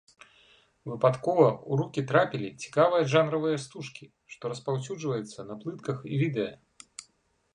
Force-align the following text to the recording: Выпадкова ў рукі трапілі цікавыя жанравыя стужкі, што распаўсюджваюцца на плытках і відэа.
Выпадкова 0.91 1.43
ў 1.47 1.71
рукі 1.81 2.01
трапілі 2.11 2.47
цікавыя 2.63 3.05
жанравыя 3.13 3.57
стужкі, 3.65 4.05
што 4.35 4.43
распаўсюджваюцца 4.53 5.45
на 5.51 5.61
плытках 5.65 5.97
і 6.13 6.23
відэа. 6.23 6.53